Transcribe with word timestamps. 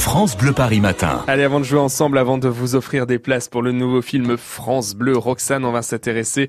France 0.00 0.34
Bleu 0.36 0.52
Paris 0.52 0.80
Matin. 0.80 1.22
Allez, 1.26 1.42
avant 1.42 1.60
de 1.60 1.64
jouer 1.64 1.78
ensemble, 1.78 2.16
avant 2.16 2.38
de 2.38 2.48
vous 2.48 2.74
offrir 2.74 3.06
des 3.06 3.18
places 3.18 3.48
pour 3.48 3.60
le 3.60 3.70
nouveau 3.70 4.00
film 4.00 4.38
France 4.38 4.94
Bleu, 4.94 5.16
Roxane, 5.16 5.64
on 5.64 5.72
va 5.72 5.82
s'intéresser 5.82 6.48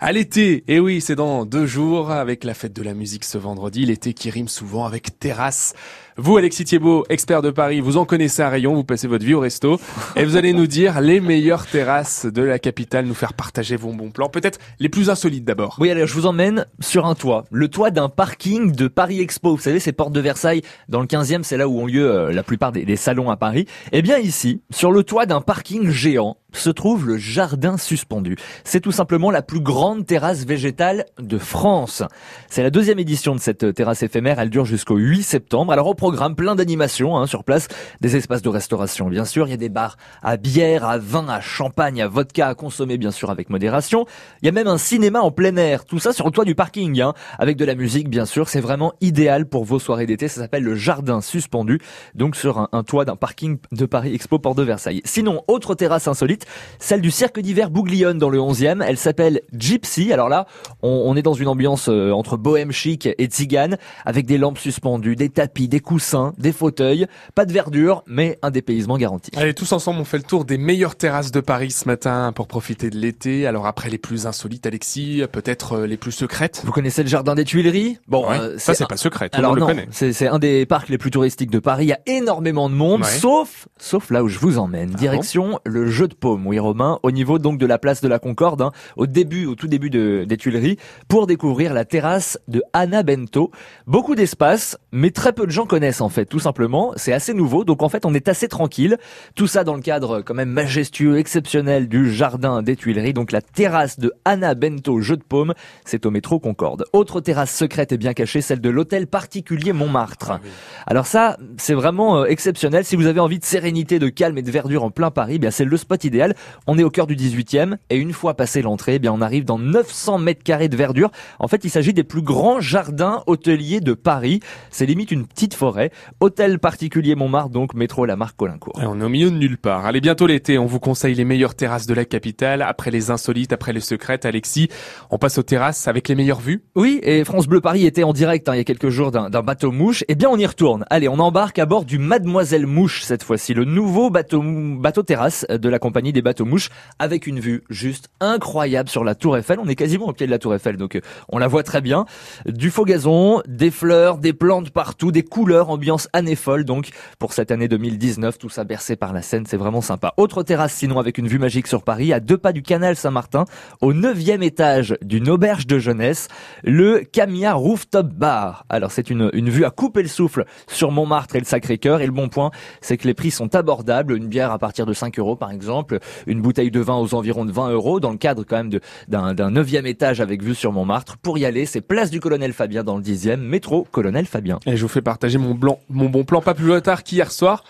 à 0.00 0.12
l'été. 0.12 0.62
Et 0.68 0.78
oui, 0.78 1.00
c'est 1.00 1.16
dans 1.16 1.44
deux 1.44 1.66
jours, 1.66 2.12
avec 2.12 2.44
la 2.44 2.54
fête 2.54 2.72
de 2.72 2.82
la 2.82 2.94
musique 2.94 3.24
ce 3.24 3.38
vendredi, 3.38 3.84
l'été 3.84 4.14
qui 4.14 4.30
rime 4.30 4.48
souvent 4.48 4.86
avec 4.86 5.18
terrasse. 5.18 5.74
Vous, 6.18 6.36
Alexis 6.36 6.64
Thiebaud, 6.64 7.06
expert 7.08 7.40
de 7.40 7.50
Paris, 7.50 7.80
vous 7.80 7.96
en 7.96 8.04
connaissez 8.04 8.42
un 8.42 8.50
rayon, 8.50 8.74
vous 8.74 8.84
passez 8.84 9.08
votre 9.08 9.24
vie 9.24 9.32
au 9.32 9.40
resto, 9.40 9.80
et 10.14 10.26
vous 10.26 10.36
allez 10.36 10.52
nous 10.52 10.66
dire 10.66 11.00
les 11.00 11.20
meilleures 11.20 11.66
terrasses 11.66 12.26
de 12.26 12.42
la 12.42 12.58
capitale, 12.58 13.06
nous 13.06 13.14
faire 13.14 13.32
partager 13.32 13.76
vos 13.76 13.92
bons 13.92 14.10
plans, 14.10 14.28
peut-être 14.28 14.58
les 14.78 14.90
plus 14.90 15.08
insolites 15.08 15.46
d'abord. 15.46 15.76
Oui, 15.80 15.90
alors 15.90 16.06
je 16.06 16.12
vous 16.12 16.26
emmène 16.26 16.66
sur 16.80 17.06
un 17.06 17.14
toit, 17.14 17.46
le 17.50 17.68
toit 17.68 17.90
d'un 17.90 18.10
parking 18.10 18.72
de 18.72 18.88
Paris 18.88 19.22
Expo. 19.22 19.56
Vous 19.56 19.62
savez, 19.62 19.80
ces 19.80 19.92
portes 19.92 20.12
de 20.12 20.20
Versailles, 20.20 20.60
dans 20.90 21.00
le 21.00 21.06
15e, 21.06 21.44
c'est 21.44 21.56
là 21.56 21.66
où 21.66 21.80
ont 21.80 21.86
lieu 21.86 22.10
euh, 22.10 22.30
la 22.30 22.42
plupart 22.42 22.72
des, 22.72 22.91
salons 22.96 23.30
à 23.30 23.36
Paris. 23.36 23.66
Eh 23.92 24.02
bien 24.02 24.18
ici, 24.18 24.62
sur 24.70 24.92
le 24.92 25.02
toit 25.02 25.26
d'un 25.26 25.40
parking 25.40 25.90
géant, 25.90 26.36
se 26.52 26.70
trouve 26.70 27.06
le 27.06 27.16
jardin 27.16 27.76
suspendu. 27.76 28.36
C'est 28.64 28.80
tout 28.80 28.92
simplement 28.92 29.30
la 29.30 29.42
plus 29.42 29.60
grande 29.60 30.06
terrasse 30.06 30.44
végétale 30.44 31.06
de 31.18 31.38
France. 31.38 32.02
C'est 32.48 32.62
la 32.62 32.70
deuxième 32.70 32.98
édition 32.98 33.34
de 33.34 33.40
cette 33.40 33.74
terrasse 33.74 34.02
éphémère. 34.02 34.38
Elle 34.38 34.50
dure 34.50 34.64
jusqu'au 34.64 34.96
8 34.96 35.22
septembre. 35.22 35.72
Alors 35.72 35.86
au 35.86 35.94
programme, 35.94 36.34
plein 36.34 36.54
d'animations 36.54 37.16
hein, 37.16 37.26
sur 37.26 37.44
place, 37.44 37.68
des 38.00 38.16
espaces 38.16 38.42
de 38.42 38.48
restauration 38.48 39.08
bien 39.08 39.24
sûr. 39.24 39.46
Il 39.46 39.50
y 39.50 39.54
a 39.54 39.58
des 39.58 39.68
bars 39.68 39.96
à 40.22 40.36
bière, 40.36 40.84
à 40.84 40.98
vin, 40.98 41.28
à 41.28 41.40
champagne, 41.40 42.02
à 42.02 42.08
vodka 42.08 42.48
à 42.48 42.54
consommer 42.54 42.98
bien 42.98 43.10
sûr 43.10 43.30
avec 43.30 43.50
modération. 43.50 44.06
Il 44.42 44.46
y 44.46 44.48
a 44.48 44.52
même 44.52 44.68
un 44.68 44.78
cinéma 44.78 45.20
en 45.20 45.30
plein 45.30 45.56
air. 45.56 45.84
Tout 45.84 45.98
ça 45.98 46.12
sur 46.12 46.26
le 46.26 46.32
toit 46.32 46.44
du 46.44 46.54
parking, 46.54 47.00
hein, 47.00 47.14
avec 47.38 47.56
de 47.56 47.64
la 47.64 47.74
musique 47.74 48.08
bien 48.08 48.26
sûr. 48.26 48.48
C'est 48.48 48.60
vraiment 48.60 48.92
idéal 49.00 49.46
pour 49.46 49.64
vos 49.64 49.78
soirées 49.78 50.06
d'été. 50.06 50.28
Ça 50.28 50.40
s'appelle 50.40 50.64
le 50.64 50.74
jardin 50.74 51.20
suspendu, 51.20 51.80
donc 52.14 52.36
sur 52.36 52.58
un, 52.58 52.68
un 52.72 52.82
toit 52.82 53.04
d'un 53.04 53.16
parking 53.16 53.58
de 53.72 53.86
Paris 53.86 54.14
Expo 54.14 54.38
Port 54.38 54.54
de 54.54 54.62
Versailles. 54.62 55.02
Sinon, 55.04 55.42
autre 55.48 55.74
terrasse 55.74 56.08
insolite 56.08 56.41
celle 56.78 57.00
du 57.00 57.10
cirque 57.10 57.40
d'hiver 57.40 57.70
Bouglione 57.70 58.18
dans 58.18 58.28
le 58.30 58.38
11e. 58.38 58.82
Elle 58.86 58.96
s'appelle 58.96 59.40
Gypsy. 59.52 60.12
Alors 60.12 60.28
là, 60.28 60.46
on, 60.82 60.88
on 61.06 61.16
est 61.16 61.22
dans 61.22 61.34
une 61.34 61.48
ambiance 61.48 61.88
euh, 61.88 62.10
entre 62.12 62.36
bohème 62.36 62.72
chic 62.72 63.06
et 63.06 63.24
tzigane, 63.26 63.76
avec 64.04 64.26
des 64.26 64.38
lampes 64.38 64.58
suspendues, 64.58 65.16
des 65.16 65.28
tapis, 65.28 65.68
des 65.68 65.80
coussins, 65.80 66.32
des 66.38 66.52
fauteuils, 66.52 67.06
pas 67.34 67.44
de 67.44 67.52
verdure, 67.52 68.02
mais 68.06 68.38
un 68.42 68.50
dépaysement 68.50 68.96
garanti. 68.98 69.30
Allez, 69.36 69.54
tous 69.54 69.72
ensemble, 69.72 70.00
on 70.00 70.04
fait 70.04 70.18
le 70.18 70.22
tour 70.24 70.44
des 70.44 70.58
meilleures 70.58 70.96
terrasses 70.96 71.30
de 71.32 71.40
Paris 71.40 71.70
ce 71.70 71.86
matin 71.86 72.32
pour 72.34 72.46
profiter 72.46 72.90
de 72.90 72.96
l'été. 72.98 73.46
Alors 73.46 73.66
après 73.66 73.90
les 73.90 73.98
plus 73.98 74.26
insolites, 74.26 74.66
Alexis, 74.66 75.22
peut-être 75.30 75.72
euh, 75.74 75.86
les 75.86 75.96
plus 75.96 76.12
secrètes? 76.12 76.62
Vous 76.64 76.72
connaissez 76.72 77.02
le 77.02 77.08
jardin 77.08 77.34
des 77.34 77.44
Tuileries? 77.44 77.98
Bon, 78.08 78.30
euh, 78.30 78.56
ça 78.58 78.74
c'est 78.74 78.86
pas 78.88 78.96
secret, 78.96 79.28
tout 79.28 79.38
Alors 79.38 79.54
le 79.54 79.60
non, 79.60 79.66
connaît. 79.66 79.88
c'est 79.90 80.26
un 80.26 80.38
des 80.38 80.66
parcs 80.66 80.88
les 80.88 80.98
plus 80.98 81.10
touristiques 81.10 81.50
de 81.50 81.58
Paris. 81.58 81.84
Il 81.84 81.88
y 81.88 81.92
a 81.92 82.00
énormément 82.06 82.68
de 82.68 82.74
monde, 82.74 83.02
Ouais. 83.02 83.08
sauf 83.18 83.68
sauf 83.78 84.10
là 84.10 84.22
où 84.22 84.28
je 84.28 84.38
vous 84.38 84.58
emmène. 84.58 84.90
Ah 84.94 84.98
Direction 84.98 85.58
le 85.64 85.88
jeu 85.90 86.08
de 86.08 86.14
paume, 86.14 86.31
oui 86.44 86.58
Romain, 86.58 86.98
au 87.02 87.10
niveau 87.10 87.38
donc 87.38 87.58
de 87.58 87.66
la 87.66 87.78
place 87.78 88.00
de 88.00 88.08
la 88.08 88.18
Concorde, 88.18 88.62
hein, 88.62 88.72
au 88.96 89.06
début, 89.06 89.46
au 89.46 89.54
tout 89.54 89.66
début 89.68 89.90
de- 89.90 90.24
des 90.26 90.36
Tuileries, 90.36 90.76
pour 91.08 91.26
découvrir 91.26 91.74
la 91.74 91.84
terrasse 91.84 92.38
de 92.48 92.62
Anna 92.72 93.02
Bento. 93.02 93.50
Beaucoup 93.86 94.14
d'espace, 94.14 94.78
mais 94.92 95.10
très 95.10 95.32
peu 95.32 95.46
de 95.46 95.50
gens 95.50 95.66
connaissent 95.66 96.00
en 96.00 96.08
fait, 96.08 96.26
tout 96.26 96.38
simplement. 96.38 96.92
C'est 96.96 97.12
assez 97.12 97.34
nouveau, 97.34 97.64
donc 97.64 97.82
en 97.82 97.88
fait 97.88 98.04
on 98.06 98.14
est 98.14 98.28
assez 98.28 98.48
tranquille. 98.48 98.96
Tout 99.34 99.46
ça 99.46 99.64
dans 99.64 99.74
le 99.74 99.82
cadre 99.82 100.20
quand 100.22 100.34
même 100.34 100.50
majestueux, 100.50 101.18
exceptionnel 101.18 101.88
du 101.88 102.12
jardin 102.12 102.62
des 102.62 102.76
Tuileries. 102.76 103.12
Donc 103.14 103.32
la 103.32 103.42
terrasse 103.42 103.98
de 103.98 104.12
Anna 104.24 104.54
Bento 104.54 105.00
Jeu 105.00 105.16
de 105.16 105.22
Paume, 105.22 105.54
c'est 105.84 106.06
au 106.06 106.10
métro 106.10 106.38
Concorde. 106.38 106.84
Autre 106.92 107.20
terrasse 107.20 107.54
secrète 107.54 107.92
et 107.92 107.98
bien 107.98 108.12
cachée, 108.14 108.40
celle 108.40 108.60
de 108.60 108.70
l'hôtel 108.70 109.06
particulier 109.06 109.72
Montmartre. 109.72 110.38
Alors 110.86 111.06
ça, 111.06 111.36
c'est 111.56 111.74
vraiment 111.74 112.18
euh, 112.18 112.24
exceptionnel. 112.26 112.84
Si 112.84 112.94
vous 112.96 113.06
avez 113.06 113.20
envie 113.20 113.38
de 113.38 113.44
sérénité, 113.44 113.98
de 113.98 114.08
calme 114.08 114.38
et 114.38 114.42
de 114.42 114.50
verdure 114.50 114.84
en 114.84 114.90
plein 114.90 115.10
Paris, 115.10 115.34
eh 115.36 115.38
bien 115.38 115.50
c'est 115.50 115.64
le 115.64 115.76
spot 115.76 116.04
idéal. 116.04 116.21
On 116.66 116.78
est 116.78 116.84
au 116.84 116.90
cœur 116.90 117.06
du 117.06 117.16
18e 117.16 117.76
et 117.90 117.96
une 117.96 118.12
fois 118.12 118.34
passé 118.34 118.62
l'entrée, 118.62 118.94
eh 118.94 118.98
bien 118.98 119.12
on 119.12 119.20
arrive 119.20 119.44
dans 119.44 119.58
900 119.58 120.18
mètres 120.18 120.42
carrés 120.42 120.68
de 120.68 120.76
verdure. 120.76 121.10
En 121.38 121.48
fait, 121.48 121.64
il 121.64 121.70
s'agit 121.70 121.92
des 121.92 122.04
plus 122.04 122.22
grands 122.22 122.60
jardins 122.60 123.22
hôteliers 123.26 123.80
de 123.80 123.94
Paris. 123.94 124.40
C'est 124.70 124.86
limite 124.86 125.10
une 125.10 125.26
petite 125.26 125.54
forêt. 125.54 125.90
Hôtel 126.20 126.58
particulier 126.58 127.14
Montmartre, 127.14 127.50
donc 127.50 127.74
métro 127.74 128.06
la 128.06 128.16
marque 128.16 128.36
Colincourt. 128.36 128.78
Et 128.80 128.86
on 128.86 129.00
est 129.00 129.04
au 129.04 129.08
milieu 129.08 129.30
de 129.30 129.36
nulle 129.36 129.58
part. 129.58 129.86
Allez, 129.86 130.00
bientôt 130.00 130.26
l'été, 130.26 130.58
on 130.58 130.66
vous 130.66 130.80
conseille 130.80 131.14
les 131.14 131.24
meilleures 131.24 131.54
terrasses 131.54 131.86
de 131.86 131.94
la 131.94 132.04
capitale. 132.04 132.62
Après 132.62 132.90
les 132.90 133.10
insolites, 133.10 133.52
après 133.52 133.72
les 133.72 133.80
secrètes, 133.80 134.24
Alexis, 134.24 134.68
on 135.10 135.18
passe 135.18 135.38
aux 135.38 135.42
terrasses 135.42 135.88
avec 135.88 136.08
les 136.08 136.14
meilleures 136.14 136.40
vues. 136.40 136.62
Oui, 136.76 137.00
et 137.02 137.24
France 137.24 137.46
Bleu 137.46 137.60
Paris 137.60 137.86
était 137.86 138.04
en 138.04 138.12
direct 138.12 138.48
hein, 138.48 138.54
il 138.54 138.58
y 138.58 138.60
a 138.60 138.64
quelques 138.64 138.90
jours 138.90 139.10
d'un 139.10 139.30
d'un 139.30 139.42
bateau 139.42 139.72
mouche. 139.72 140.04
Eh 140.08 140.14
bien, 140.14 140.28
on 140.28 140.36
y 140.36 140.46
retourne. 140.46 140.84
Allez, 140.90 141.08
on 141.08 141.18
embarque 141.18 141.58
à 141.58 141.66
bord 141.66 141.84
du 141.84 141.98
Mademoiselle 141.98 142.66
Mouche 142.66 143.02
cette 143.02 143.22
fois-ci, 143.22 143.54
le 143.54 143.64
nouveau 143.64 144.10
bateau 144.10 144.42
bateau 144.42 145.02
terrasse 145.02 145.46
de 145.48 145.68
la 145.68 145.78
compagnie 145.78 146.11
des 146.12 146.22
bateaux 146.22 146.44
mouches, 146.44 146.70
avec 146.98 147.26
une 147.26 147.40
vue 147.40 147.64
juste 147.70 148.08
incroyable 148.20 148.88
sur 148.88 149.04
la 149.04 149.14
Tour 149.14 149.36
Eiffel. 149.36 149.58
On 149.60 149.68
est 149.68 149.74
quasiment 149.74 150.06
au 150.06 150.12
pied 150.12 150.26
de 150.26 150.30
la 150.30 150.38
Tour 150.38 150.54
Eiffel, 150.54 150.76
donc 150.76 150.96
euh, 150.96 151.00
on 151.28 151.38
la 151.38 151.48
voit 151.48 151.62
très 151.62 151.80
bien. 151.80 152.04
Du 152.46 152.70
faux 152.70 152.84
gazon, 152.84 153.42
des 153.46 153.70
fleurs, 153.70 154.18
des 154.18 154.32
plantes 154.32 154.70
partout, 154.70 155.12
des 155.12 155.22
couleurs, 155.22 155.70
ambiance 155.70 156.08
année 156.12 156.36
folle. 156.36 156.64
Donc 156.64 156.90
pour 157.18 157.32
cette 157.32 157.50
année 157.50 157.68
2019, 157.68 158.38
tout 158.38 158.48
ça 158.48 158.64
bercé 158.64 158.96
par 158.96 159.12
la 159.12 159.22
Seine, 159.22 159.46
c'est 159.46 159.56
vraiment 159.56 159.80
sympa. 159.80 160.14
Autre 160.16 160.42
terrasse 160.42 160.74
sinon 160.74 160.98
avec 160.98 161.18
une 161.18 161.28
vue 161.28 161.38
magique 161.38 161.66
sur 161.66 161.82
Paris, 161.82 162.12
à 162.12 162.20
deux 162.20 162.38
pas 162.38 162.52
du 162.52 162.62
canal 162.62 162.96
Saint-Martin, 162.96 163.44
au 163.80 163.92
neuvième 163.92 164.42
étage 164.42 164.96
d'une 165.02 165.28
auberge 165.28 165.66
de 165.66 165.78
jeunesse, 165.78 166.28
le 166.62 167.00
Camia 167.00 167.54
Rooftop 167.54 168.06
Bar. 168.06 168.64
Alors 168.68 168.92
c'est 168.92 169.10
une, 169.10 169.30
une 169.32 169.50
vue 169.50 169.64
à 169.64 169.70
couper 169.70 170.02
le 170.02 170.08
souffle 170.08 170.44
sur 170.66 170.90
Montmartre 170.90 171.36
et 171.36 171.40
le 171.40 171.44
Sacré-Cœur. 171.44 172.00
Et 172.00 172.06
le 172.06 172.12
bon 172.12 172.28
point, 172.28 172.50
c'est 172.80 172.96
que 172.96 173.06
les 173.06 173.14
prix 173.14 173.30
sont 173.30 173.54
abordables. 173.54 174.16
Une 174.16 174.28
bière 174.28 174.52
à 174.52 174.58
partir 174.58 174.86
de 174.86 174.92
5 174.92 175.18
euros 175.18 175.36
par 175.36 175.50
exemple, 175.50 175.98
une 176.26 176.40
bouteille 176.42 176.70
de 176.70 176.80
vin 176.80 176.96
aux 176.96 177.14
environs 177.14 177.44
de 177.44 177.52
20 177.52 177.70
euros, 177.70 178.00
dans 178.00 178.10
le 178.10 178.16
cadre 178.18 178.44
quand 178.44 178.56
même 178.56 178.70
d'un 179.08 179.34
d'un 179.34 179.50
neuvième 179.50 179.86
étage 179.86 180.20
avec 180.20 180.42
vue 180.42 180.54
sur 180.54 180.72
Montmartre. 180.72 181.16
Pour 181.18 181.38
y 181.38 181.44
aller, 181.44 181.66
c'est 181.66 181.80
place 181.80 182.10
du 182.10 182.20
Colonel 182.20 182.52
Fabien 182.52 182.84
dans 182.84 182.96
le 182.96 183.02
10e, 183.02 183.36
métro 183.36 183.86
Colonel 183.90 184.26
Fabien. 184.26 184.58
Et 184.66 184.76
je 184.76 184.82
vous 184.82 184.88
fais 184.88 185.02
partager 185.02 185.38
mon 185.38 185.54
blanc, 185.54 185.78
mon 185.88 186.08
bon 186.08 186.24
plan 186.24 186.40
pas 186.40 186.54
plus 186.54 186.80
tard 186.82 187.02
qu'hier 187.02 187.30
soir. 187.32 187.64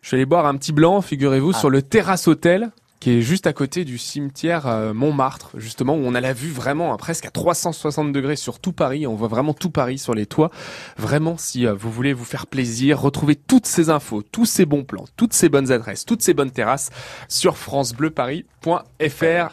Je 0.00 0.08
suis 0.08 0.16
allé 0.16 0.26
boire 0.26 0.46
un 0.46 0.56
petit 0.56 0.72
blanc, 0.72 1.00
figurez-vous, 1.00 1.52
Ah. 1.54 1.58
sur 1.58 1.70
le 1.70 1.80
terrasse 1.82 2.26
hôtel 2.26 2.70
qui 3.02 3.10
est 3.10 3.20
juste 3.20 3.48
à 3.48 3.52
côté 3.52 3.84
du 3.84 3.98
cimetière 3.98 4.68
euh, 4.68 4.94
Montmartre, 4.94 5.50
justement, 5.56 5.96
où 5.96 6.02
on 6.04 6.14
a 6.14 6.20
la 6.20 6.32
vue 6.32 6.52
vraiment 6.52 6.96
presque 6.96 7.26
à 7.26 7.32
360 7.32 8.12
degrés 8.12 8.36
sur 8.36 8.60
tout 8.60 8.72
Paris. 8.72 9.08
On 9.08 9.16
voit 9.16 9.26
vraiment 9.26 9.54
tout 9.54 9.70
Paris 9.70 9.98
sur 9.98 10.14
les 10.14 10.24
toits. 10.24 10.52
Vraiment, 10.96 11.36
si 11.36 11.66
euh, 11.66 11.74
vous 11.74 11.90
voulez 11.90 12.12
vous 12.12 12.24
faire 12.24 12.46
plaisir, 12.46 13.00
retrouvez 13.00 13.34
toutes 13.34 13.66
ces 13.66 13.90
infos, 13.90 14.22
tous 14.22 14.46
ces 14.46 14.66
bons 14.66 14.84
plans, 14.84 15.06
toutes 15.16 15.32
ces 15.32 15.48
bonnes 15.48 15.72
adresses, 15.72 16.04
toutes 16.04 16.22
ces 16.22 16.32
bonnes 16.32 16.52
terrasses 16.52 16.90
sur 17.26 17.56
francebleuparis.fr. 17.56 19.48